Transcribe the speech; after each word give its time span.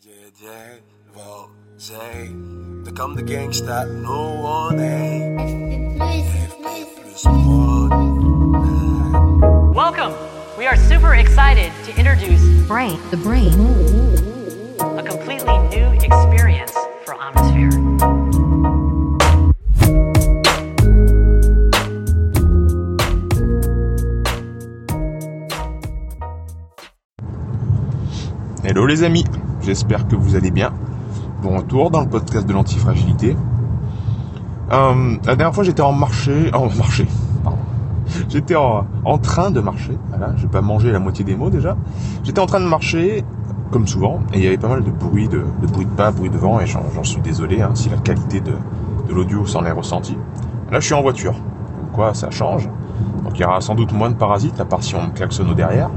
J.J. 0.00 0.46
Volzé, 1.12 2.32
de 2.84 2.90
comme 2.92 3.16
de 3.16 3.22
gangsta, 3.22 3.84
no 3.84 4.30
one 4.40 4.76
plus. 6.94 7.24
Welcome! 9.74 10.14
We 10.56 10.68
are 10.68 10.76
super 10.76 11.14
excited 11.14 11.72
to 11.86 11.98
introduce 11.98 12.40
Brain, 12.68 13.00
the 13.10 13.16
brain, 13.16 13.52
a 14.78 15.02
completely 15.02 15.58
new 15.66 15.90
experience 16.00 16.72
for 17.04 17.14
Omnisphere. 17.14 17.74
Hello 28.62 28.86
les 28.86 29.02
amis, 29.02 29.24
j'espère 29.68 30.08
que 30.08 30.16
vous 30.16 30.34
allez 30.34 30.50
bien. 30.50 30.72
Bon 31.42 31.58
retour 31.58 31.90
dans 31.90 32.00
le 32.00 32.08
podcast 32.08 32.46
de 32.46 32.54
l'antifragilité. 32.54 33.36
Euh, 34.72 35.16
la 35.26 35.36
dernière 35.36 35.54
fois 35.54 35.62
j'étais 35.62 35.82
en 35.82 35.92
marché, 35.92 36.50
en 36.54 36.70
marché, 36.78 37.06
pardon. 37.44 37.58
J'étais 38.30 38.56
en, 38.56 39.18
train 39.18 39.50
de 39.50 39.60
marcher, 39.60 39.98
voilà, 40.08 40.32
j'ai 40.36 40.46
pas 40.46 40.62
mangé 40.62 40.90
la 40.90 40.98
moitié 40.98 41.22
des 41.22 41.36
mots 41.36 41.50
déjà. 41.50 41.76
J'étais 42.24 42.40
en 42.40 42.46
train 42.46 42.60
de 42.60 42.64
marcher, 42.64 43.24
comme 43.70 43.86
souvent, 43.86 44.20
et 44.32 44.38
il 44.38 44.44
y 44.44 44.46
avait 44.46 44.56
pas 44.56 44.68
mal 44.68 44.82
de 44.82 44.90
bruit, 44.90 45.28
de, 45.28 45.44
de 45.60 45.66
bruit 45.66 45.84
de 45.84 45.90
pas, 45.90 46.12
bruit 46.12 46.30
de 46.30 46.38
vent, 46.38 46.60
et 46.60 46.66
j'en 46.66 46.84
j'en 46.94 47.04
suis 47.04 47.20
désolé 47.20 47.60
hein, 47.60 47.72
si 47.74 47.90
la 47.90 47.98
qualité 47.98 48.40
de, 48.40 48.54
de 49.06 49.12
l'audio 49.12 49.44
s'en 49.44 49.66
est 49.66 49.72
ressentie. 49.72 50.16
Là 50.72 50.80
je 50.80 50.86
suis 50.86 50.94
en 50.94 51.02
voiture, 51.02 51.34
donc 51.34 51.92
quoi 51.92 52.14
ça 52.14 52.30
change. 52.30 52.70
Donc 53.22 53.38
il 53.38 53.42
y 53.42 53.44
aura 53.44 53.60
sans 53.60 53.74
doute 53.74 53.92
moins 53.92 54.08
de 54.08 54.16
parasites, 54.16 54.58
à 54.60 54.64
part 54.64 54.82
si 54.82 54.94
on 54.94 55.08
me 55.08 55.10
klaxonne 55.10 55.50
au 55.50 55.54
derrière. 55.54 55.90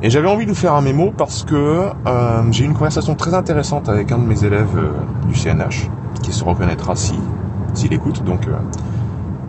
Et 0.00 0.10
j'avais 0.10 0.28
envie 0.28 0.44
de 0.44 0.50
vous 0.50 0.56
faire 0.56 0.74
un 0.74 0.80
mémo 0.80 1.12
parce 1.16 1.42
que 1.42 1.88
euh, 2.06 2.52
j'ai 2.52 2.64
eu 2.64 2.66
une 2.66 2.74
conversation 2.74 3.16
très 3.16 3.34
intéressante 3.34 3.88
avec 3.88 4.12
un 4.12 4.18
de 4.18 4.24
mes 4.24 4.44
élèves 4.44 4.76
euh, 4.76 4.92
du 5.26 5.34
CNH, 5.34 5.90
qui 6.22 6.32
se 6.32 6.44
reconnaîtra 6.44 6.94
si 6.94 7.14
s'il 7.74 7.92
écoute. 7.92 8.22
Donc 8.24 8.46
euh, 8.46 8.52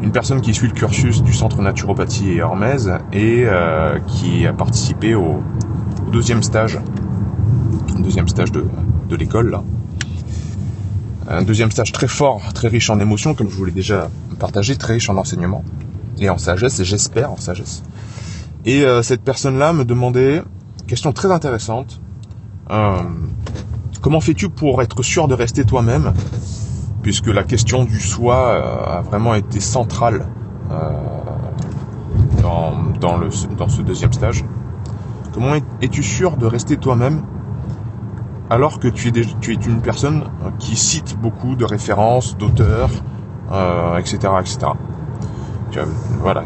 une 0.02 0.11
personne 0.11 0.42
qui 0.42 0.53
suit 0.53 0.67
le 0.67 0.73
cursus 0.73 1.22
du 1.22 1.33
centre 1.33 1.61
naturopathie 1.61 2.31
et 2.31 2.38
Hermès 2.38 2.88
et 3.14 3.44
euh, 3.45 4.00
qui 4.08 4.47
a 4.47 4.53
participé 4.53 5.14
au, 5.14 5.42
au 6.08 6.09
deuxième 6.11 6.42
stage, 6.42 6.80
deuxième 8.00 8.27
stage 8.27 8.52
de, 8.52 8.66
de 9.08 9.16
l'école 9.16 9.52
là. 9.52 9.64
Un 11.30 11.44
deuxième 11.44 11.70
stage 11.70 11.92
très 11.92 12.08
fort, 12.08 12.53
très 12.53 12.70
riche 12.70 12.89
en 12.89 13.00
émotions, 13.00 13.36
comme 13.36 13.52
je 13.52 13.55
vous 13.55 13.66
l'ai 13.66 13.72
déjà 13.72 14.09
partagé, 14.39 14.75
très 14.75 14.94
riche 14.94 15.11
en 15.11 15.17
enseignement 15.17 15.64
et 16.20 16.27
en 16.27 16.39
sagesse, 16.39 16.80
et 16.80 16.86
j'espère 16.86 17.31
en 17.31 17.38
sagesse. 17.38 17.83
Et 18.65 18.83
euh, 18.83 19.02
cette 19.02 19.21
personne-là 19.23 19.73
me 19.73 19.85
demandait, 19.85 20.43
question 20.88 21.11
très 21.13 21.31
intéressante, 21.31 22.02
euh, 22.71 22.97
comment 24.02 24.19
fais-tu 24.19 24.49
pour 24.49 24.81
être 24.81 25.02
sûr 25.03 25.27
de 25.27 25.33
rester 25.33 25.63
toi-même? 25.63 26.13
Puisque 27.02 27.27
la 27.27 27.43
question 27.43 27.85
du 27.85 27.99
soi 27.99 28.35
euh, 28.35 28.97
a 28.97 29.02
vraiment 29.02 29.33
été 29.33 29.59
centrale 29.59 30.27
euh, 30.71 30.91
dans, 32.41 32.73
dans, 32.99 33.17
le, 33.17 33.30
dans 33.57 33.69
ce 33.69 33.81
deuxième 33.81 34.11
stage. 34.13 34.43
Comment 35.33 35.55
es- 35.55 35.63
es-tu 35.81 36.03
sûr 36.03 36.35
de 36.37 36.45
rester 36.45 36.77
toi-même 36.77 37.23
alors 38.52 38.80
que 38.80 38.87
tu 38.87 39.09
es, 39.09 39.11
déjà- 39.11 39.35
tu 39.39 39.52
es 39.53 39.55
une 39.57 39.80
personne 39.80 40.23
qui 40.57 40.75
cite 40.75 41.15
beaucoup 41.19 41.55
de 41.55 41.65
références, 41.65 42.35
d'auteurs, 42.35 42.89
euh, 43.52 43.97
etc., 43.97 44.17
etc. 44.41 44.57
Tu 45.69 45.77
vois, 45.80 45.87
voilà, 46.19 46.43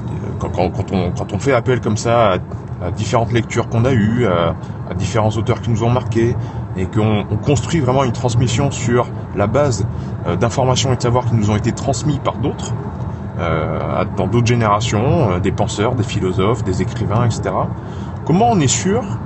quand, 0.50 0.92
on, 0.92 1.40
fait 1.40 1.54
appel 1.54 1.82
comme 1.82 1.98
ça 1.98 2.40
à, 2.82 2.92
différentes 2.92 3.32
lectures 3.32 3.70
qu'on 3.70 3.86
a 3.86 3.94
eues, 3.94 4.26
à, 4.26 4.56
différents 4.94 5.32
auteurs 5.32 5.62
qui 5.62 5.70
nous 5.70 5.84
ont 5.84 5.90
marqués, 5.90 6.38
et 6.76 6.90
qu'on 6.90 7.26
on 7.30 7.38
construit 7.38 7.80
vraiment 7.80 8.04
une 8.04 8.12
transmission 8.12 8.72
sur 8.72 9.14
la 9.36 9.48
base 9.48 9.88
euh, 10.26 10.36
d'informations 10.36 10.92
et 10.94 10.98
de 10.98 11.02
savoirs 11.02 11.26
qui 11.26 11.36
nous 11.36 11.50
ont 11.52 11.56
été 11.56 11.74
transmis 11.74 12.20
par 12.20 12.38
d'autres, 12.38 12.78
euh, 13.38 14.06
dans 14.06 14.28
d'autres 14.28 14.48
générations, 14.48 15.32
euh, 15.34 15.40
des 15.40 15.52
penseurs, 15.52 15.96
des 15.96 16.04
philosophes, 16.04 16.64
des 16.64 16.82
écrivains, 16.82 17.26
etc. 17.26 17.56
Comment 18.26 18.50
on 18.52 18.60
est 18.60 18.68
sûr 18.68 19.22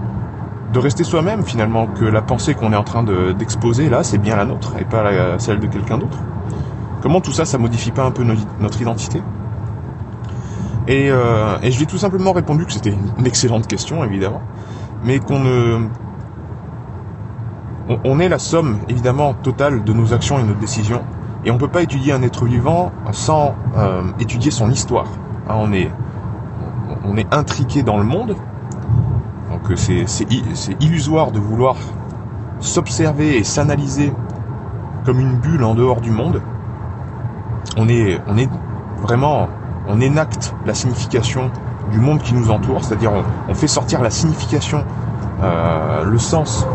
de 0.69 0.79
rester 0.79 1.03
soi-même 1.03 1.44
finalement, 1.44 1.88
que 1.88 2.03
la 2.06 2.22
pensée 2.22 2.56
qu'on 2.56 2.73
est 2.73 2.77
en 2.77 2.83
train 2.83 3.03
de- 3.03 3.31
d'exposer 3.33 3.89
là, 3.89 4.03
c'est 4.03 4.17
bien 4.17 4.35
la 4.35 4.45
nôtre 4.45 4.75
et 4.77 4.85
pas 4.85 5.39
celle 5.39 5.59
de 5.59 5.67
quelqu'un 5.67 5.97
d'autre? 5.97 6.27
Comment 7.00 7.22
tout 7.22 7.31
ça, 7.33 7.45
ça 7.45 7.57
modifie 7.57 7.91
pas 7.91 8.06
un 8.06 8.11
peu 8.11 8.23
no- 8.23 8.35
notre 8.59 8.81
identité? 8.81 9.27
Et, 10.87 11.09
euh, 11.11 11.57
et 11.61 11.71
je 11.71 11.77
lui 11.77 11.83
ai 11.83 11.87
tout 11.87 11.97
simplement 11.97 12.31
répondu 12.31 12.65
que 12.65 12.71
c'était 12.71 12.95
une 13.17 13.25
excellente 13.25 13.67
question, 13.67 14.03
évidemment, 14.03 14.41
mais 15.03 15.19
qu'on 15.19 15.39
ne... 15.39 15.87
On, 18.03 18.19
est 18.19 18.27
la 18.27 18.39
somme, 18.39 18.79
évidemment, 18.89 19.33
totale 19.33 19.85
de 19.85 19.93
nos 19.93 20.13
actions 20.13 20.39
et 20.39 20.43
de 20.43 20.47
nos 20.47 20.53
décisions, 20.55 21.03
et 21.45 21.51
on 21.51 21.53
ne 21.53 21.59
peut 21.59 21.69
pas 21.69 21.81
étudier 21.81 22.11
un 22.11 22.21
être 22.21 22.43
vivant 22.43 22.91
sans 23.11 23.55
euh, 23.77 24.01
étudier 24.19 24.51
son 24.51 24.69
histoire. 24.69 25.07
Hein, 25.47 25.55
on, 25.57 25.71
est, 25.71 25.89
on 27.05 27.15
est 27.15 27.33
intriqué 27.33 27.83
dans 27.83 27.97
le 27.97 28.03
monde, 28.03 28.35
donc 29.49 29.71
euh, 29.71 29.75
c'est 29.77 30.05
c'est 30.05 30.27
c'est 30.53 30.83
illusoire 30.83 31.31
de 31.31 31.39
vouloir 31.39 31.77
s'observer 32.59 33.37
et 33.37 33.45
s'analyser 33.45 34.11
comme 35.05 35.21
une 35.21 35.37
bulle 35.37 35.63
en 35.63 35.73
dehors 35.73 36.01
du 36.01 36.11
monde. 36.11 36.41
On 37.77 37.87
est, 37.87 38.19
on 38.27 38.37
est 38.37 38.49
vraiment 39.01 39.47
on 39.87 40.01
énacte 40.01 40.53
la 40.65 40.73
signification 40.73 41.51
du 41.91 41.99
monde 41.99 42.21
qui 42.21 42.33
nous 42.33 42.51
entoure, 42.51 42.83
c'est-à-dire 42.83 43.11
on, 43.47 43.53
fait 43.53 43.67
sortir 43.67 44.01
la 44.01 44.09
signification, 44.09 44.83
euh, 45.41 46.03
le 46.03 46.17
sens 46.17 46.67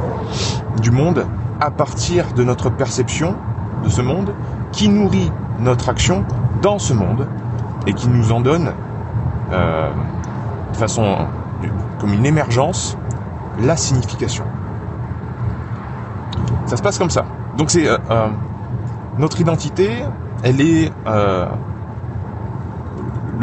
du 0.80 0.90
monde 0.90 1.26
à 1.60 1.70
partir 1.70 2.32
de 2.34 2.44
notre 2.44 2.70
perception 2.70 3.36
de 3.84 3.88
ce 3.88 4.00
monde 4.00 4.32
qui 4.72 4.88
nourrit 4.88 5.30
notre 5.58 5.88
action 5.88 6.24
dans 6.62 6.78
ce 6.78 6.94
monde 6.94 7.26
et 7.86 7.92
qui 7.92 8.08
nous 8.08 8.32
en 8.32 8.40
donne 8.40 8.72
euh, 9.52 9.90
de 10.72 10.76
façon 10.76 11.18
comme 11.98 12.14
une 12.14 12.26
émergence 12.26 12.96
la 13.60 13.76
signification. 13.76 14.44
Ça 16.66 16.76
se 16.76 16.82
passe 16.82 16.98
comme 16.98 17.10
ça. 17.10 17.26
Donc 17.58 17.70
c'est 17.70 17.86
euh, 17.86 17.98
notre 19.18 19.40
identité, 19.40 19.90
elle 20.42 20.60
est 20.60 20.90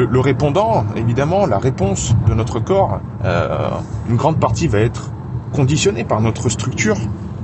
le, 0.06 0.20
répondant, 0.20 0.86
évidemment, 0.96 1.46
la 1.46 1.58
réponse 1.58 2.16
de 2.28 2.34
notre 2.34 2.60
corps, 2.60 3.02
euh, 3.26 3.70
une 4.10 4.16
grande 4.16 4.40
partie 4.40 4.68
va 4.68 4.80
être 4.80 5.12
conditionnée 5.54 6.04
par 6.04 6.22
notre 6.22 6.50
structure 6.50 6.98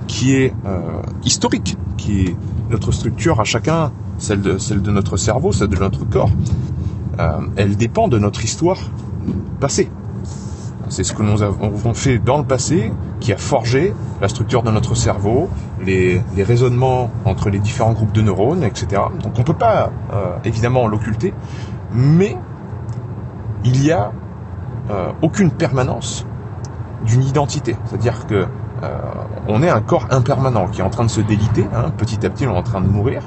qui 0.08 0.36
est 0.36 0.54
euh, 0.66 0.80
historique, 1.24 1.78
qui 1.98 2.28
est 2.28 2.36
notre 2.70 2.92
structure 2.92 3.40
à 3.40 3.44
chacun, 3.44 3.92
celle 4.18 4.42
de, 4.42 4.58
celle 4.58 4.82
de 4.82 4.92
notre 4.92 5.18
cerveau, 5.18 5.52
celle 5.52 5.70
de 5.70 5.78
notre 5.78 6.06
corps. 6.06 6.30
Euh, 7.20 7.40
elle 7.56 7.76
dépend 7.76 8.08
de 8.08 8.20
notre 8.20 8.44
histoire 8.44 8.78
passée. 9.60 9.90
C'est 10.88 11.04
ce 11.04 11.14
que 11.14 11.24
nous 11.24 11.42
avons 11.42 11.96
fait 11.96 12.20
dans 12.20 12.38
le 12.38 12.44
passé 12.44 12.92
qui 13.20 13.34
a 13.34 13.38
forgé 13.38 13.94
la 14.22 14.28
structure 14.28 14.62
de 14.62 14.70
notre 14.70 14.94
cerveau, 14.94 15.50
les, 15.84 16.22
raisonnements 16.38 17.10
entre 17.26 17.50
les 17.50 17.58
différents 17.58 17.94
groupes 17.94 18.12
de 18.12 18.22
neurones, 18.22 18.64
etc. 18.64 19.02
Donc 19.24 19.34
on 19.36 19.40
ne 19.40 19.46
peut 19.46 19.54
pas 19.54 19.92
évidemment 20.44 20.88
l'occulter, 20.88 21.34
mais 21.96 22.38
il 23.64 23.84
y 23.84 23.92
a 23.92 24.12
euh, 24.92 25.12
aucune 25.22 25.52
permanence 25.52 26.26
d'une 27.06 27.24
identité. 27.24 27.76
C'est-à-dire 27.86 28.28
que 28.28 28.46
euh, 28.84 28.98
on 29.48 29.64
est 29.64 29.70
un 29.70 29.82
corps 29.82 30.08
impermanent 30.12 30.68
qui 30.68 30.82
est 30.82 30.84
en 30.84 30.90
train 30.90 31.06
de 31.06 31.10
se 31.10 31.22
déliter, 31.22 31.66
hein, 31.74 31.92
petit 31.98 32.26
à 32.26 32.30
petit 32.30 32.46
on 32.46 32.54
est 32.54 32.58
en 32.58 32.64
train 32.64 32.82
de 32.82 32.88
mourir, 32.88 33.24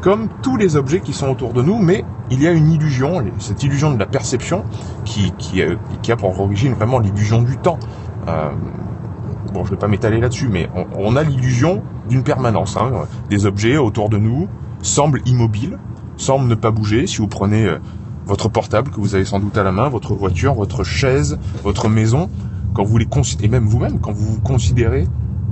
comme 0.00 0.28
tous 0.42 0.56
les 0.56 0.76
objets 0.76 1.00
qui 1.00 1.12
sont 1.12 1.28
autour 1.28 1.52
de 1.52 1.62
nous, 1.62 1.78
mais 1.78 2.04
il 2.30 2.42
y 2.42 2.46
a 2.46 2.52
une 2.52 2.70
illusion, 2.70 3.24
cette 3.38 3.62
illusion 3.62 3.92
de 3.92 3.98
la 3.98 4.06
perception 4.06 4.64
qui, 5.04 5.32
qui, 5.38 5.62
euh, 5.62 5.76
qui 6.02 6.12
a 6.12 6.16
pour 6.16 6.38
origine 6.38 6.74
vraiment 6.74 6.98
l'illusion 6.98 7.42
du 7.42 7.56
temps. 7.56 7.78
Bon, 9.52 9.64
je 9.64 9.70
vais 9.70 9.76
pas 9.76 9.88
m'étaler 9.88 10.18
là-dessus, 10.18 10.48
mais 10.48 10.70
on, 10.96 11.14
a 11.14 11.22
l'illusion 11.22 11.82
d'une 12.08 12.22
permanence. 12.22 12.78
hein. 12.78 12.90
Des 13.28 13.44
objets 13.44 13.76
autour 13.76 14.08
de 14.08 14.16
nous 14.16 14.48
semblent 14.80 15.20
immobiles, 15.26 15.78
semblent 16.16 16.48
ne 16.48 16.54
pas 16.54 16.70
bouger. 16.70 17.06
Si 17.06 17.18
vous 17.18 17.26
prenez 17.28 17.68
votre 18.26 18.48
portable 18.48 18.90
que 18.90 19.00
vous 19.00 19.14
avez 19.14 19.24
sans 19.24 19.40
doute 19.40 19.56
à 19.58 19.62
la 19.62 19.72
main, 19.72 19.88
votre 19.88 20.14
voiture, 20.14 20.54
votre 20.54 20.84
chaise, 20.84 21.38
votre 21.64 21.88
maison, 21.88 22.28
quand 22.74 22.84
vous 22.84 22.96
les 22.98 23.06
considérez, 23.06 23.46
et 23.46 23.50
même 23.50 23.66
vous-même, 23.66 23.98
quand 24.00 24.12
vous 24.12 24.34
vous 24.34 24.40
considérez 24.40 25.06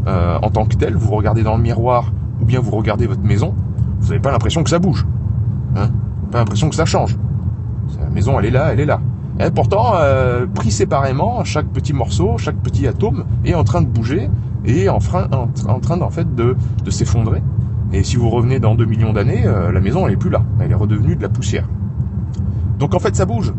euh, 0.06 0.38
en 0.42 0.50
tant 0.50 0.64
que 0.66 0.76
tel, 0.76 0.94
vous 0.96 1.10
regardez 1.14 1.42
dans 1.42 1.56
le 1.56 1.62
miroir 1.62 2.12
ou 2.40 2.44
bien 2.44 2.60
vous 2.60 2.70
regardez 2.70 3.06
votre 3.06 3.22
maison, 3.22 3.54
vous 4.00 4.08
n'avez 4.08 4.20
pas 4.20 4.30
l'impression 4.30 4.62
que 4.64 4.70
ça 4.70 4.78
bouge. 4.78 5.06
Hein 5.76 5.90
pas 6.30 6.38
l'impression 6.38 6.68
que 6.68 6.76
ça 6.76 6.84
change. 6.84 7.16
La 8.00 8.08
maison, 8.08 8.38
elle 8.38 8.46
est 8.46 8.50
là, 8.50 8.72
elle 8.72 8.80
est 8.80 8.86
là. 8.86 9.00
Et 9.40 9.50
pourtant, 9.50 9.92
euh, 9.96 10.46
pris 10.46 10.70
séparément, 10.70 11.42
chaque 11.44 11.66
petit 11.66 11.92
morceau, 11.92 12.38
chaque 12.38 12.56
petit 12.56 12.86
atome 12.86 13.24
est 13.44 13.54
en 13.54 13.64
train 13.64 13.80
de 13.82 13.86
bouger 13.88 14.30
et 14.64 14.88
en, 14.88 15.00
frein- 15.00 15.28
en, 15.32 15.48
en 15.70 15.80
train 15.80 16.00
en 16.00 16.10
fait 16.10 16.34
de, 16.34 16.56
de 16.84 16.90
s'effondrer. 16.90 17.42
Et 17.92 18.04
si 18.04 18.16
vous 18.16 18.30
revenez 18.30 18.60
dans 18.60 18.74
2 18.74 18.84
millions 18.84 19.12
d'années, 19.12 19.42
euh, 19.46 19.72
la 19.72 19.80
maison 19.80 20.06
elle 20.06 20.12
est 20.12 20.16
plus 20.16 20.30
là, 20.30 20.42
elle 20.60 20.70
est 20.70 20.74
redevenue 20.76 21.16
de 21.16 21.22
la 21.22 21.28
poussière. 21.28 21.64
Donc 22.80 22.94
en 22.94 22.98
fait 22.98 23.14
ça 23.14 23.26
bouge. 23.26 23.52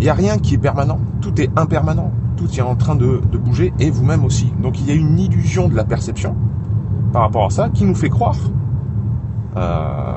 Il 0.00 0.04
n'y 0.04 0.08
a 0.08 0.14
rien 0.14 0.38
qui 0.38 0.54
est 0.54 0.58
permanent, 0.58 0.98
tout 1.20 1.40
est 1.40 1.48
impermanent, 1.56 2.10
tout 2.36 2.48
est 2.50 2.60
en 2.60 2.74
train 2.74 2.96
de, 2.96 3.20
bouger 3.38 3.72
et 3.78 3.90
vous-même 3.90 4.24
aussi. 4.24 4.52
Donc 4.60 4.80
il 4.80 4.88
y 4.88 4.90
a 4.90 4.94
une 4.94 5.18
illusion 5.18 5.68
de 5.68 5.76
la 5.76 5.84
perception 5.84 6.36
par 7.12 7.22
rapport 7.22 7.46
à 7.46 7.50
ça 7.50 7.68
qui 7.68 7.84
nous 7.84 7.94
fait 7.94 8.08
croire, 8.10 8.36
euh, 9.56 10.12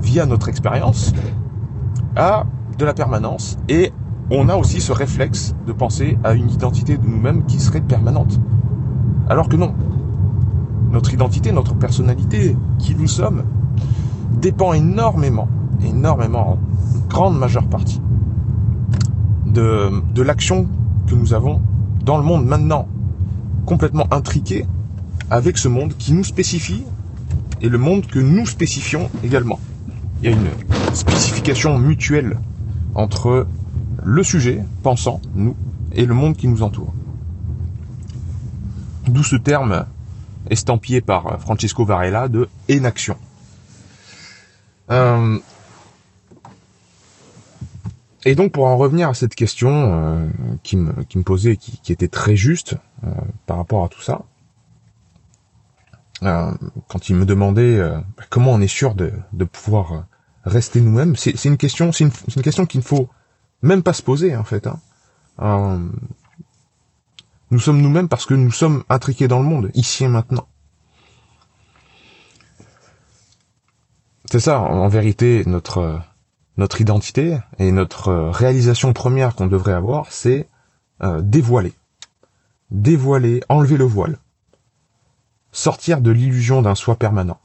via 0.00 0.24
notre 0.24 0.48
expérience, 0.48 1.12
à 2.14 2.46
de 2.78 2.84
la 2.84 2.94
permanence 2.94 3.58
et 3.68 3.92
on 4.30 4.48
a 4.48 4.54
aussi 4.54 4.80
ce 4.80 4.92
réflexe 4.92 5.54
de 5.66 5.72
penser 5.72 6.16
à 6.22 6.34
une 6.34 6.48
identité 6.48 6.96
de 6.96 7.04
nous-mêmes 7.04 7.44
qui 7.46 7.58
serait 7.58 7.80
permanente. 7.80 8.38
Alors 9.28 9.48
que 9.48 9.56
non. 9.56 9.74
Notre 10.92 11.12
identité, 11.12 11.50
notre 11.50 11.74
personnalité, 11.74 12.56
qui 12.78 12.94
nous 12.94 13.08
sommes, 13.08 13.44
dépend 14.40 14.74
énormément, 14.74 15.48
énormément, 15.82 16.52
en 16.52 16.77
grande 17.08 17.38
majeure 17.38 17.66
partie, 17.66 18.00
de, 19.46 19.90
de 20.14 20.22
l'action 20.22 20.68
que 21.06 21.14
nous 21.14 21.32
avons 21.34 21.60
dans 22.04 22.16
le 22.16 22.22
monde 22.22 22.46
maintenant, 22.46 22.88
complètement 23.66 24.06
intriqué 24.10 24.66
avec 25.30 25.58
ce 25.58 25.68
monde 25.68 25.94
qui 25.96 26.12
nous 26.12 26.24
spécifie 26.24 26.84
et 27.60 27.68
le 27.68 27.78
monde 27.78 28.06
que 28.06 28.18
nous 28.18 28.46
spécifions 28.46 29.10
également. 29.24 29.58
Il 30.22 30.30
y 30.30 30.32
a 30.32 30.36
une 30.36 30.94
spécification 30.94 31.78
mutuelle 31.78 32.38
entre 32.94 33.46
le 34.02 34.22
sujet, 34.22 34.64
pensant, 34.82 35.20
nous, 35.34 35.54
et 35.92 36.06
le 36.06 36.14
monde 36.14 36.36
qui 36.36 36.48
nous 36.48 36.62
entoure. 36.62 36.92
D'où 39.06 39.22
ce 39.22 39.36
terme 39.36 39.86
estampillé 40.50 41.00
par 41.00 41.40
Francesco 41.40 41.84
Varela 41.84 42.28
de 42.28 42.48
inaction. 42.68 43.16
Euh, 44.90 45.38
et 48.24 48.34
donc 48.34 48.52
pour 48.52 48.66
en 48.66 48.76
revenir 48.76 49.08
à 49.08 49.14
cette 49.14 49.34
question 49.34 49.70
euh, 49.70 50.28
qui, 50.62 50.76
me, 50.76 50.92
qui 51.04 51.18
me 51.18 51.22
posait, 51.22 51.56
qui, 51.56 51.78
qui 51.78 51.92
était 51.92 52.08
très 52.08 52.36
juste 52.36 52.76
euh, 53.04 53.10
par 53.46 53.56
rapport 53.58 53.84
à 53.84 53.88
tout 53.88 54.02
ça, 54.02 54.22
euh, 56.24 56.52
quand 56.88 57.08
il 57.08 57.16
me 57.16 57.24
demandait 57.24 57.78
euh, 57.78 57.98
comment 58.28 58.52
on 58.52 58.60
est 58.60 58.66
sûr 58.66 58.94
de, 58.94 59.12
de 59.32 59.44
pouvoir 59.44 60.06
rester 60.44 60.80
nous-mêmes, 60.80 61.14
c'est 61.14 61.44
une 61.44 61.56
question, 61.56 61.92
c'est 61.92 62.04
une, 62.04 62.10
une, 62.36 62.42
question 62.42 62.66
qu'il 62.66 62.80
ne 62.80 62.84
faut 62.84 63.08
même 63.62 63.82
pas 63.82 63.92
se 63.92 64.02
poser 64.02 64.34
en 64.34 64.44
fait. 64.44 64.66
Hein. 64.66 64.80
Euh, 65.40 65.78
nous 67.50 67.60
sommes 67.60 67.80
nous-mêmes 67.80 68.08
parce 68.08 68.26
que 68.26 68.34
nous 68.34 68.50
sommes 68.50 68.82
intriqués 68.88 69.28
dans 69.28 69.38
le 69.38 69.44
monde, 69.44 69.70
ici 69.74 70.04
et 70.04 70.08
maintenant. 70.08 70.48
C'est 74.30 74.40
ça, 74.40 74.60
en 74.60 74.88
vérité, 74.88 75.44
notre 75.46 76.02
notre 76.58 76.80
identité 76.80 77.38
et 77.58 77.72
notre 77.72 78.12
réalisation 78.12 78.92
première 78.92 79.34
qu'on 79.34 79.46
devrait 79.46 79.72
avoir, 79.72 80.06
c'est 80.10 80.48
euh, 81.02 81.22
dévoiler, 81.22 81.72
dévoiler, 82.70 83.42
enlever 83.48 83.76
le 83.76 83.84
voile, 83.84 84.18
sortir 85.52 86.00
de 86.00 86.10
l'illusion 86.10 86.60
d'un 86.60 86.74
soi 86.74 86.96
permanent 86.96 87.40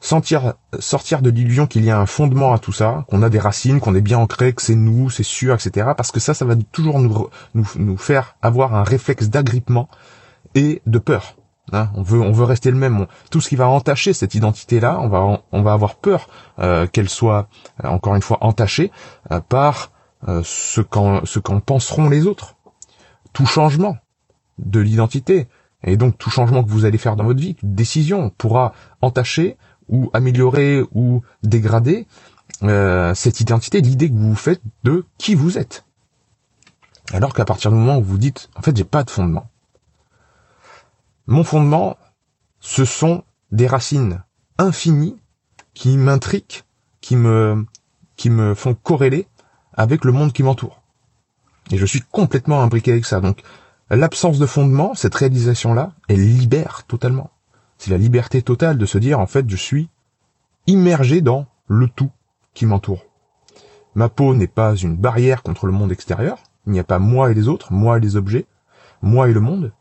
sentir, 0.00 0.54
sortir 0.78 1.22
de 1.22 1.30
l'illusion 1.30 1.66
qu'il 1.66 1.84
y 1.84 1.90
a 1.90 1.98
un 1.98 2.06
fondement 2.06 2.52
à 2.52 2.58
tout 2.58 2.72
ça, 2.72 3.04
qu'on 3.08 3.22
a 3.22 3.28
des 3.28 3.38
racines, 3.38 3.80
qu'on 3.80 3.94
est 3.94 4.00
bien 4.00 4.18
ancré, 4.18 4.52
que 4.52 4.62
c'est 4.62 4.74
nous, 4.74 5.10
c'est 5.10 5.24
sûr, 5.24 5.54
etc. 5.54 5.88
Parce 5.96 6.12
que 6.12 6.20
ça, 6.20 6.34
ça 6.34 6.44
va 6.44 6.54
toujours 6.70 7.00
nous 7.00 7.96
faire 7.96 8.36
avoir 8.42 8.74
un 8.74 8.84
réflexe 8.84 9.28
d'agrippement 9.28 9.88
et 10.54 10.82
de 10.86 10.98
peur. 10.98 11.37
On 11.72 12.02
veut, 12.02 12.20
on 12.20 12.32
veut 12.32 12.44
rester 12.44 12.70
le 12.70 12.76
même. 12.76 13.06
tout 13.30 13.40
ce 13.40 13.48
qui 13.48 13.56
va 13.56 13.68
entacher 13.68 14.12
cette 14.12 14.34
identité-là, 14.34 14.98
on 15.00 15.08
va, 15.08 15.42
on 15.52 15.62
va 15.62 15.72
avoir 15.72 15.96
peur 15.96 16.28
euh, 16.58 16.86
qu'elle 16.86 17.08
soit 17.08 17.48
euh, 17.84 17.88
encore 17.88 18.14
une 18.14 18.22
fois 18.22 18.38
entachée 18.40 18.90
euh, 19.30 19.40
par 19.40 19.90
ce 20.42 20.80
qu'en, 20.80 21.24
ce 21.24 21.38
penseront 21.38 22.08
les 22.08 22.26
autres. 22.26 22.56
Tout 23.32 23.46
changement 23.46 23.96
de 24.58 24.80
l'identité 24.80 25.46
et 25.84 25.96
donc 25.96 26.18
tout 26.18 26.30
changement 26.30 26.64
que 26.64 26.70
vous 26.70 26.84
allez 26.84 26.98
faire 26.98 27.14
dans 27.14 27.22
votre 27.22 27.38
vie, 27.38 27.54
toute 27.54 27.72
décision 27.72 28.30
pourra 28.30 28.72
entacher 29.00 29.56
ou 29.88 30.10
améliorer 30.12 30.82
ou 30.92 31.22
dégrader 31.44 32.08
cette 33.14 33.40
identité, 33.40 33.80
l'idée 33.80 34.10
que 34.10 34.16
vous 34.16 34.30
vous 34.30 34.34
faites 34.34 34.60
de 34.82 35.06
qui 35.18 35.36
vous 35.36 35.56
êtes. 35.56 35.84
Alors 37.12 37.32
qu'à 37.32 37.44
partir 37.44 37.70
du 37.70 37.76
moment 37.76 37.98
où 37.98 38.02
vous 38.02 38.18
dites, 38.18 38.50
en 38.56 38.62
fait, 38.62 38.76
j'ai 38.76 38.84
pas 38.84 39.04
de 39.04 39.10
fondement. 39.10 39.48
Mon 41.30 41.44
fondement, 41.44 41.98
ce 42.58 42.86
sont 42.86 43.22
des 43.52 43.66
racines 43.66 44.24
infinies 44.56 45.20
qui 45.74 45.98
m'intriquent, 45.98 46.64
qui 47.02 47.16
me, 47.16 47.66
qui 48.16 48.30
me 48.30 48.54
font 48.54 48.72
corréler 48.72 49.28
avec 49.74 50.06
le 50.06 50.12
monde 50.12 50.32
qui 50.32 50.42
m'entoure. 50.42 50.80
Et 51.70 51.76
je 51.76 51.84
suis 51.84 52.00
complètement 52.00 52.62
imbriqué 52.62 52.92
avec 52.92 53.04
ça. 53.04 53.20
Donc, 53.20 53.42
l'absence 53.90 54.38
de 54.38 54.46
fondement, 54.46 54.94
cette 54.94 55.14
réalisation-là, 55.14 55.92
elle 56.08 56.38
libère 56.38 56.84
totalement. 56.88 57.30
C'est 57.76 57.90
la 57.90 57.98
liberté 57.98 58.40
totale 58.40 58.78
de 58.78 58.86
se 58.86 58.96
dire, 58.96 59.20
en 59.20 59.26
fait, 59.26 59.50
je 59.50 59.56
suis 59.56 59.90
immergé 60.66 61.20
dans 61.20 61.44
le 61.66 61.88
tout 61.88 62.10
qui 62.54 62.64
m'entoure. 62.64 63.04
Ma 63.94 64.08
peau 64.08 64.34
n'est 64.34 64.46
pas 64.46 64.76
une 64.76 64.96
barrière 64.96 65.42
contre 65.42 65.66
le 65.66 65.72
monde 65.72 65.92
extérieur. 65.92 66.38
Il 66.66 66.72
n'y 66.72 66.80
a 66.80 66.84
pas 66.84 66.98
moi 66.98 67.30
et 67.30 67.34
les 67.34 67.48
autres, 67.48 67.70
moi 67.70 67.98
et 67.98 68.00
les 68.00 68.16
objets, 68.16 68.46
moi 69.02 69.28
et 69.28 69.34
le 69.34 69.40
monde. 69.40 69.72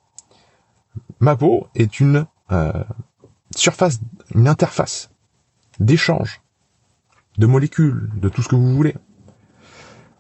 Ma 1.19 1.36
peau 1.36 1.68
est 1.75 2.00
une 2.00 2.25
euh, 2.52 2.84
surface, 3.56 4.00
une 4.34 4.48
interface 4.48 5.10
d'échange, 5.80 6.42
de 7.38 7.46
molécules, 7.46 8.10
de 8.16 8.30
tout 8.30 8.42
ce 8.42 8.50
que 8.50 8.56
vous 8.56 8.75
voulez. 8.75 8.96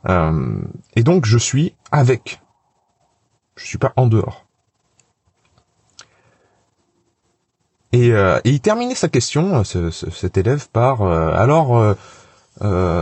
Euh, 0.07 0.61
et 0.95 1.03
donc 1.03 1.25
je 1.25 1.37
suis 1.37 1.75
avec. 1.91 2.41
Je 3.55 3.65
suis 3.65 3.77
pas 3.77 3.93
en 3.95 4.07
dehors. 4.07 4.45
Et, 7.93 8.11
euh, 8.11 8.39
il 8.43 8.59
terminait 8.59 8.95
sa 8.95 9.07
question, 9.07 9.63
ce, 9.63 9.89
cet 9.89 10.37
élève, 10.37 10.69
par 10.69 11.01
euh, 11.01 11.31
alors 11.33 11.95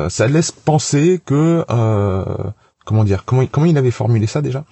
ça 0.09 0.27
laisse 0.27 0.51
penser 0.51 1.21
que 1.25 1.65
comment 2.85 3.03
dire 3.03 3.25
comment 3.25 3.45
comment 3.47 3.65
il 3.65 3.77
avait 3.77 3.91
formulé 3.91 4.27
ça 4.27 4.41
déjà? 4.41 4.63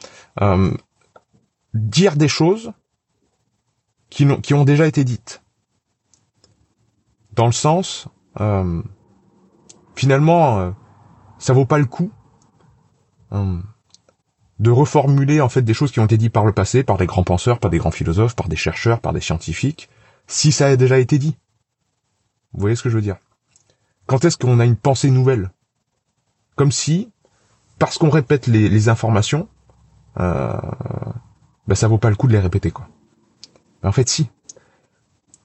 Dire 1.73 2.15
des 2.15 2.27
choses 2.27 2.71
qui, 4.13 4.53
ont, 4.53 4.63
déjà 4.63 4.85
été 4.85 5.03
dites 5.03 5.41
dans 7.33 7.47
le 7.47 7.51
sens 7.51 8.07
finalement 9.95 10.73
ça 11.39 11.53
vaut 11.53 11.65
pas 11.65 11.79
le 11.79 11.85
coup 11.85 12.11
de 13.31 14.71
reformuler 14.71 15.41
en 15.41 15.49
fait 15.49 15.63
des 15.63 15.73
choses 15.73 15.91
qui 15.91 15.99
ont 15.99 16.05
été 16.05 16.17
dites 16.17 16.31
par 16.31 16.45
le 16.45 16.53
passé 16.53 16.83
par 16.83 16.97
des 16.97 17.05
grands 17.05 17.23
penseurs, 17.23 17.59
par 17.59 17.71
des 17.71 17.79
grands 17.79 17.91
philosophes, 17.91 18.35
par 18.35 18.49
des 18.49 18.55
chercheurs, 18.55 18.99
par 18.99 19.13
des 19.13 19.21
scientifiques, 19.21 19.89
si 20.27 20.51
ça 20.51 20.67
a 20.67 20.75
déjà 20.75 20.99
été 20.99 21.17
dit. 21.17 21.35
Vous 22.53 22.61
voyez 22.61 22.75
ce 22.75 22.83
que 22.83 22.89
je 22.89 22.95
veux 22.95 23.01
dire? 23.01 23.17
Quand 24.05 24.23
est-ce 24.25 24.37
qu'on 24.37 24.59
a 24.59 24.65
une 24.65 24.75
pensée 24.75 25.09
nouvelle? 25.09 25.51
Comme 26.55 26.71
si, 26.71 27.11
parce 27.79 27.97
qu'on 27.97 28.09
répète 28.09 28.47
les, 28.47 28.89
informations, 28.89 29.49
euh, 30.19 30.53
ben 31.67 31.75
ça 31.75 31.87
vaut 31.87 31.97
pas 31.97 32.09
le 32.09 32.15
coup 32.15 32.27
de 32.27 32.33
les 32.33 32.39
répéter, 32.39 32.69
quoi. 32.69 32.87
En 33.83 33.91
fait, 33.91 34.09
si. 34.09 34.29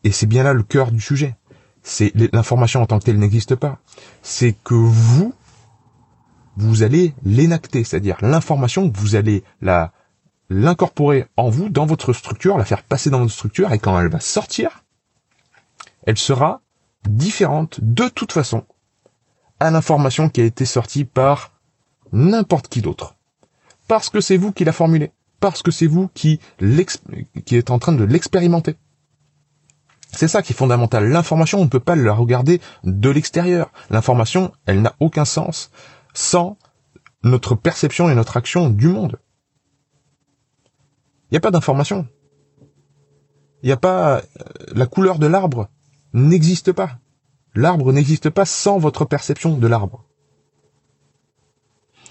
Et 0.05 0.13
c'est 0.13 0.27
bien 0.27 0.43
là 0.43 0.53
le 0.53 0.63
cœur 0.63 0.91
du 0.91 1.01
sujet. 1.01 1.37
C'est 1.83 2.13
l'information 2.33 2.83
en 2.83 2.87
tant 2.87 2.99
que 2.99 3.05
telle 3.05 3.19
n'existe 3.19 3.55
pas. 3.55 3.79
C'est 4.23 4.55
que 4.65 4.75
vous, 4.75 5.35
vous 6.57 6.83
allez 6.83 7.15
l'énacter, 7.25 7.85
c'est-à-dire 7.85 8.19
l'information, 8.21 8.91
vous 8.95 9.17
allez 9.17 9.43
la 9.61 9.93
l'incorporer 10.51 11.27
en 11.37 11.51
vous, 11.51 11.69
dans 11.69 11.87
votre 11.87 12.13
structure, 12.13 12.57
la 12.57 12.65
faire 12.65 12.83
passer 12.83 13.11
dans 13.11 13.21
votre 13.21 13.33
structure, 13.33 13.73
et 13.73 13.79
quand 13.79 14.01
elle 14.01 14.09
va 14.09 14.21
sortir, 14.21 14.83
elle 16.07 16.17
sera 16.17 16.63
différente 17.07 17.81
de 17.83 18.09
toute 18.09 18.33
façon 18.33 18.65
à 19.61 19.71
l'information 19.71 20.29
qui 20.29 20.41
a 20.41 20.45
été 20.45 20.65
sortie 20.65 21.05
par 21.05 21.53
n'importe 22.13 22.69
qui 22.69 22.81
d'autre. 22.81 23.17
Parce 23.89 24.09
que 24.11 24.21
c'est 24.21 24.37
vous 24.37 24.53
qui 24.53 24.65
l'a 24.65 24.73
formulée. 24.73 25.13
Parce 25.41 25.63
que 25.63 25.71
c'est 25.71 25.87
vous 25.87 26.09
qui, 26.15 26.41
qui 27.45 27.57
êtes 27.57 27.71
en 27.71 27.79
train 27.79 27.93
de 27.93 28.05
l'expérimenter. 28.05 28.77
C'est 30.13 30.29
ça 30.29 30.43
qui 30.43 30.53
est 30.53 30.57
fondamental. 30.57 31.09
L'information, 31.09 31.61
on 31.61 31.65
ne 31.65 31.69
peut 31.69 31.81
pas 31.81 31.97
la 31.97 32.13
regarder 32.13 32.61
de 32.85 33.11
l'extérieur. 33.11 33.71
L'information, 33.91 34.53
elle 34.67 34.83
n'a 34.83 34.95
aucun 35.01 35.25
sens 35.25 35.71
sans 36.15 36.57
notre 37.23 37.55
perception 37.55 38.09
et 38.09 38.15
notre 38.15 38.37
action 38.37 38.71
du 38.71 38.89
monde. 38.89 39.19
Il 41.31 41.35
n'y 41.35 41.39
a 41.39 41.41
pas 41.41 41.51
d'information. 41.51 42.09
Il 43.63 43.67
n'y 43.67 43.73
a 43.73 43.77
pas... 43.77 44.17
Euh, 44.17 44.23
la 44.73 44.87
couleur 44.87 45.19
de 45.19 45.27
l'arbre 45.27 45.69
n'existe 46.15 46.73
pas. 46.73 46.99
L'arbre 47.55 47.93
n'existe 47.93 48.31
pas 48.31 48.47
sans 48.47 48.79
votre 48.79 49.05
perception 49.05 49.59
de 49.59 49.67
l'arbre. 49.67 50.05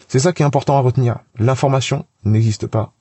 C'est 0.08 0.20
ça 0.20 0.34
qui 0.34 0.44
est 0.44 0.46
important 0.46 0.78
à 0.78 0.82
retenir. 0.82 1.20
L'information 1.38 2.06
n'existe 2.24 2.68
pas 2.68 2.94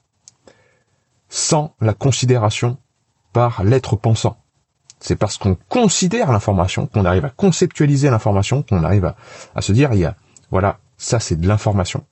sans 1.28 1.74
la 1.80 1.94
considération 1.94 2.78
par 3.32 3.64
l'être 3.64 3.96
pensant. 3.96 4.38
C'est 4.98 5.16
parce 5.16 5.36
qu'on 5.36 5.56
considère 5.68 6.32
l'information, 6.32 6.86
qu'on 6.86 7.04
arrive 7.04 7.24
à 7.24 7.30
conceptualiser 7.30 8.10
l'information, 8.10 8.62
qu'on 8.62 8.82
arrive 8.82 9.14
à, 9.54 9.60
se 9.60 9.72
dire, 9.72 9.92
il 9.92 10.00
y 10.00 10.04
a, 10.04 10.16
voilà, 10.50 10.78
ça 10.96 11.20
c'est 11.20 11.36
de 11.36 11.46
l'information, 11.46 12.04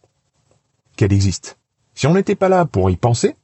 qu'elle 0.97 1.13
existe. 1.13 1.59
Si 1.95 2.07
on 2.07 2.15
n'était 2.15 2.35
pas 2.35 2.49
là 2.49 2.67
pour 2.67 2.91
y 2.91 2.97
penser, 2.97 3.37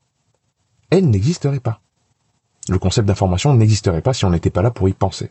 elle 0.90 1.08
n'existerait 1.08 1.60
pas. 1.60 1.80
Le 2.68 2.78
concept 2.78 3.08
d'information 3.08 3.54
n'existerait 3.54 4.02
pas 4.02 4.12
si 4.12 4.24
on 4.24 4.30
n'était 4.30 4.50
pas 4.50 4.62
là 4.62 4.70
pour 4.70 4.88
y 4.88 4.92
penser. 4.92 5.30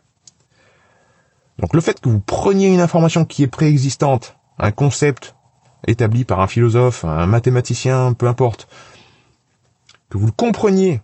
Donc 1.60 1.74
le 1.74 1.82
fait 1.82 2.00
que 2.00 2.10
vous 2.10 2.22
preniez 2.22 2.74
une 2.74 2.80
information 2.80 3.26
qui 3.26 3.44
est 3.44 3.48
préexistante, 3.48 4.38
un 4.58 4.72
concept 4.72 5.36
établi 5.88 6.26
par 6.26 6.40
un 6.40 6.48
philosophe, 6.48 7.06
un 7.06 7.28
mathématicien, 7.28 8.14
peu 8.14 8.28
importe, 8.28 8.68
que 10.10 10.18
vous 10.18 10.26
le 10.26 10.32
compreniez 10.32 11.02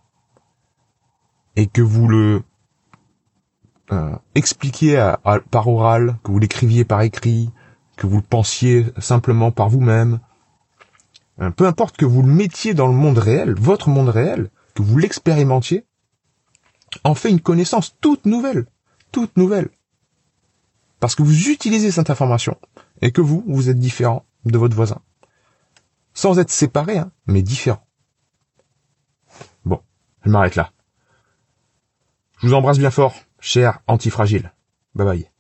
et 1.56 1.68
que 1.68 1.82
vous 1.82 2.08
le 2.08 2.44
euh, 3.92 4.16
expliquiez 4.34 5.14
par 5.52 5.68
oral, 5.68 6.18
que 6.24 6.32
vous 6.32 6.40
l'écriviez 6.40 6.86
par 6.86 7.02
écrit, 7.02 7.52
que 7.98 8.08
vous 8.08 8.18
le 8.18 8.24
pensiez 8.24 8.88
simplement 8.98 9.52
par 9.52 9.70
vous-même, 9.70 10.20
euh, 11.42 11.50
peu 11.52 11.66
importe 11.66 11.98
que 11.98 12.06
vous 12.06 12.22
le 12.22 12.32
mettiez 12.32 12.74
dans 12.74 12.88
le 12.88 12.94
monde 12.94 13.18
réel, 13.18 13.56
votre 13.58 13.90
monde 13.90 14.10
réel, 14.10 14.50
que 14.74 14.82
vous 14.82 14.98
l'expérimentiez, 14.98 15.86
en 17.04 17.16
fait 17.16 17.30
une 17.30 17.42
connaissance 17.42 17.96
toute 18.02 18.26
nouvelle, 18.26 18.66
toute 19.12 19.38
nouvelle. 19.38 19.70
Parce 21.00 21.16
que 21.16 21.24
vous 21.24 21.50
utilisez 21.50 21.92
cette 21.92 22.10
information 22.10 22.58
et 23.02 23.12
que 23.12 23.22
vous, 23.22 23.44
vous 23.48 23.70
êtes 23.70 23.80
différent 23.80 24.26
de 24.46 24.58
votre 24.58 24.76
voisin. 24.76 25.02
Sans 26.14 26.40
être 26.40 26.52
séparé, 26.52 26.98
hein, 26.98 27.12
mais 27.28 27.42
différent. 27.42 27.85
Je 30.26 30.32
m'arrête 30.32 30.56
là. 30.56 30.72
Je 32.42 32.48
vous 32.48 32.54
embrasse 32.54 32.80
bien 32.80 32.92
fort, 32.92 33.16
cher 33.40 33.80
antifragile. 33.88 34.52
Bye 34.96 35.06
bye. 35.06 35.35